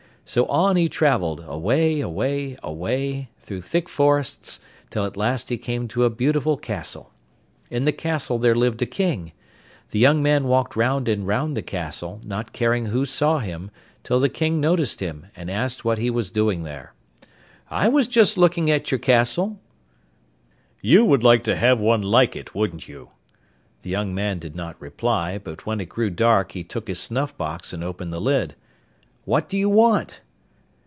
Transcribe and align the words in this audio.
So 0.23 0.45
on 0.45 0.77
he 0.77 0.87
travelled, 0.87 1.43
away, 1.45 1.99
away, 1.99 2.57
away, 2.63 3.27
through 3.39 3.63
thick 3.63 3.89
forests, 3.89 4.61
till 4.89 5.03
at 5.03 5.17
last 5.17 5.49
he 5.49 5.57
came 5.57 5.89
to 5.89 6.05
a 6.05 6.09
beautiful 6.09 6.55
castle. 6.55 7.11
In 7.69 7.83
the 7.83 7.91
castle 7.91 8.37
there 8.37 8.55
lived 8.55 8.81
a 8.81 8.85
King. 8.85 9.33
The 9.89 9.99
young 9.99 10.23
man 10.23 10.45
walked 10.45 10.77
round 10.77 11.09
and 11.09 11.27
round 11.27 11.57
the 11.57 11.61
castle, 11.61 12.21
not 12.23 12.53
caring 12.53 12.85
who 12.85 13.03
saw 13.03 13.39
him, 13.39 13.71
till 14.03 14.21
the 14.21 14.29
King 14.29 14.61
noticed 14.61 15.01
him, 15.01 15.25
and 15.35 15.51
asked 15.51 15.83
what 15.83 15.97
he 15.97 16.09
was 16.09 16.31
doing 16.31 16.63
there. 16.63 16.93
'I 17.69 17.89
was 17.89 18.07
just 18.07 18.37
looking 18.37 18.71
at 18.71 18.89
your 18.89 18.99
castle.' 18.99 19.59
'You 20.81 21.03
would 21.03 21.23
like 21.23 21.43
to 21.43 21.57
have 21.57 21.77
one 21.81 22.01
like 22.03 22.37
it, 22.37 22.55
wouldn't 22.55 22.87
you?' 22.87 23.09
The 23.81 23.89
young 23.89 24.15
man 24.15 24.39
did 24.39 24.55
not 24.55 24.79
reply, 24.79 25.39
but 25.39 25.65
when 25.65 25.81
it 25.81 25.89
grew 25.89 26.09
dark 26.09 26.53
he 26.53 26.63
took 26.63 26.87
his 26.87 26.99
snuff 27.01 27.37
box 27.37 27.73
and 27.73 27.83
opened 27.83 28.13
the 28.13 28.21
lid. 28.21 28.55
'What 29.23 29.47
do 29.49 29.55
you 29.55 29.69
want? 29.69 30.21